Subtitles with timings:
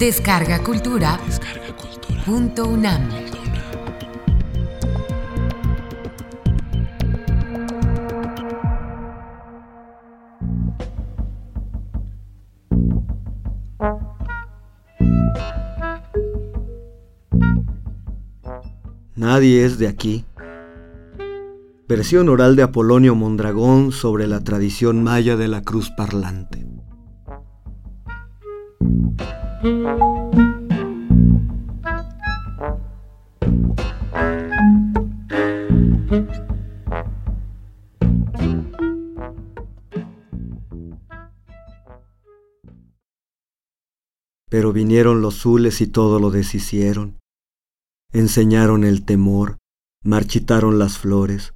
[0.00, 1.20] Descarga Cultura.
[2.24, 3.06] Punto UNAM.
[19.16, 20.24] Nadie es de aquí.
[21.86, 26.59] Versión oral de Apolonio Mondragón sobre la tradición maya de la cruz parlante.
[29.62, 29.72] Pero
[44.72, 47.18] vinieron los zules y todo lo deshicieron.
[48.14, 49.58] Enseñaron el temor,
[50.02, 51.52] marchitaron las flores,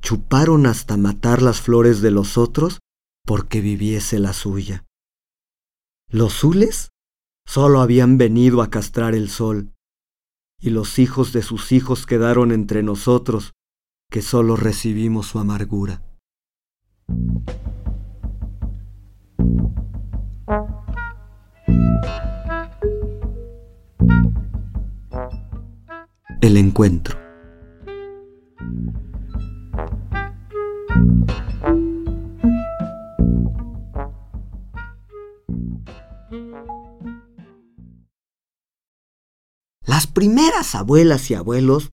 [0.00, 2.78] chuparon hasta matar las flores de los otros
[3.24, 4.84] porque viviese la suya.
[6.08, 6.90] Los zules
[7.46, 9.72] solo habían venido a castrar el sol,
[10.60, 13.54] y los hijos de sus hijos quedaron entre nosotros,
[14.10, 16.02] que solo recibimos su amargura.
[26.40, 27.26] El encuentro.
[39.96, 41.88] Las primeras abuelas y abuelos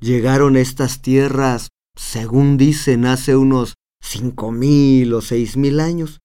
[0.00, 6.18] llegaron a estas tierras, según dicen, hace unos cinco mil o seis mil años,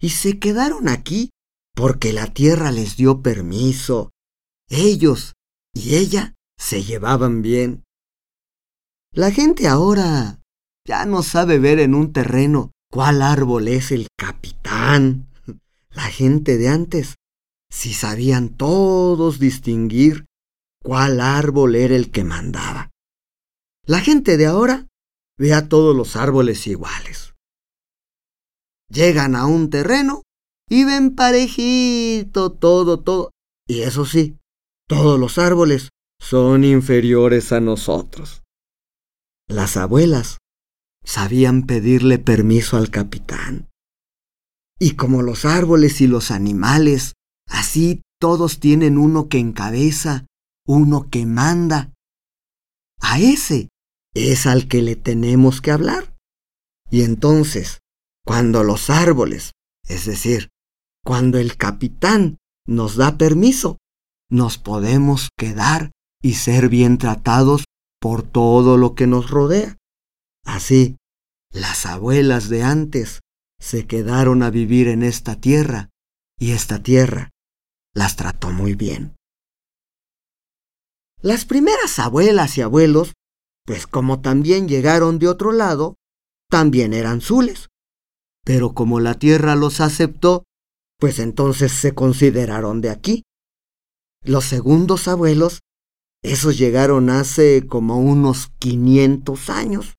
[0.00, 1.30] y se quedaron aquí
[1.76, 4.10] porque la tierra les dio permiso.
[4.68, 5.34] Ellos
[5.72, 7.84] y ella se llevaban bien.
[9.14, 10.40] La gente ahora
[10.84, 15.28] ya no sabe ver en un terreno cuál árbol es el capitán.
[15.92, 17.14] La gente de antes
[17.70, 20.26] sí sabían todos distinguir
[20.82, 22.90] cuál árbol era el que mandaba.
[23.86, 24.86] La gente de ahora
[25.38, 27.34] ve a todos los árboles iguales.
[28.88, 30.22] Llegan a un terreno
[30.68, 33.30] y ven parejito todo, todo.
[33.66, 34.36] Y eso sí,
[34.88, 35.88] todos los árboles
[36.20, 38.42] son inferiores a nosotros.
[39.48, 40.38] Las abuelas
[41.04, 43.68] sabían pedirle permiso al capitán.
[44.78, 47.14] Y como los árboles y los animales,
[47.48, 50.26] así todos tienen uno que encabeza
[50.66, 51.92] uno que manda.
[53.00, 53.68] A ese
[54.14, 56.14] es al que le tenemos que hablar.
[56.90, 57.80] Y entonces,
[58.24, 59.52] cuando los árboles,
[59.88, 60.50] es decir,
[61.04, 63.78] cuando el capitán nos da permiso,
[64.30, 65.90] nos podemos quedar
[66.22, 67.64] y ser bien tratados
[68.00, 69.76] por todo lo que nos rodea.
[70.44, 70.96] Así,
[71.50, 73.20] las abuelas de antes
[73.58, 75.90] se quedaron a vivir en esta tierra
[76.38, 77.30] y esta tierra
[77.94, 79.14] las trató muy bien.
[81.22, 83.12] Las primeras abuelas y abuelos,
[83.64, 85.94] pues como también llegaron de otro lado,
[86.50, 87.68] también eran zules.
[88.44, 90.42] Pero como la tierra los aceptó,
[90.98, 93.22] pues entonces se consideraron de aquí.
[94.24, 95.60] Los segundos abuelos,
[96.24, 99.94] esos llegaron hace como unos 500 años.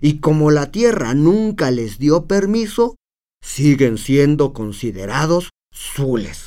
[0.00, 2.94] Y como la tierra nunca les dio permiso,
[3.42, 6.45] siguen siendo considerados zules.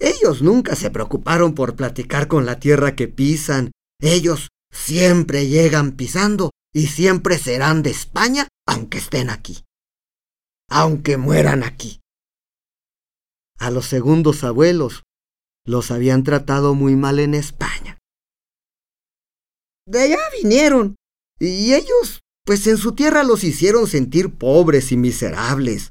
[0.00, 3.70] Ellos nunca se preocuparon por platicar con la tierra que pisan.
[4.00, 9.62] Ellos siempre llegan pisando y siempre serán de España aunque estén aquí.
[10.70, 12.00] Aunque mueran aquí.
[13.58, 15.02] A los segundos abuelos
[15.66, 17.98] los habían tratado muy mal en España.
[19.86, 20.96] De allá vinieron
[21.38, 25.90] y ellos, pues en su tierra los hicieron sentir pobres y miserables.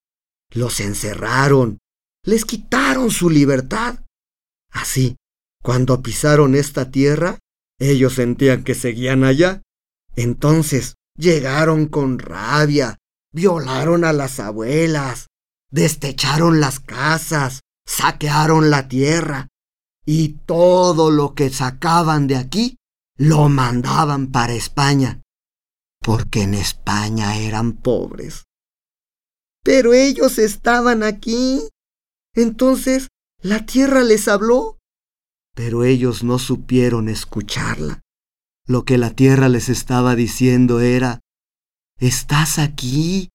[0.52, 1.78] Los encerraron,
[2.24, 4.00] les quitaron su libertad.
[4.72, 5.16] Así,
[5.62, 7.40] cuando pisaron esta tierra,
[7.80, 9.62] ellos sentían que seguían allá.
[10.16, 12.98] Entonces llegaron con rabia,
[13.32, 15.28] violaron a las abuelas,
[15.72, 19.48] destecharon las casas, saquearon la tierra,
[20.06, 22.78] y todo lo que sacaban de aquí
[23.18, 25.22] lo mandaban para España,
[26.02, 28.46] porque en España eran pobres.
[29.64, 31.68] Pero ellos estaban aquí
[32.36, 33.08] entonces
[33.42, 34.80] la tierra les habló,
[35.56, 38.02] pero ellos no supieron escucharla.
[38.66, 41.20] Lo que la tierra les estaba diciendo era,
[42.00, 43.30] estás aquí.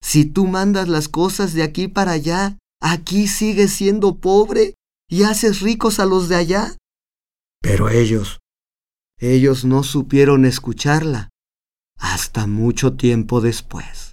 [0.00, 4.74] Si tú mandas las cosas de aquí para allá, aquí sigues siendo pobre
[5.08, 6.76] y haces ricos a los de allá.
[7.60, 8.40] Pero ellos,
[9.18, 11.30] ellos no supieron escucharla
[11.96, 14.12] hasta mucho tiempo después.